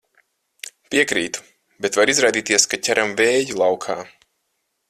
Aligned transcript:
Piekrītu, 0.95 1.43
bet 1.87 1.99
var 2.01 2.13
izrādīties, 2.15 2.65
ka 2.73 2.83
ķeram 2.89 3.15
vēju 3.23 3.63
laukā. 3.65 4.01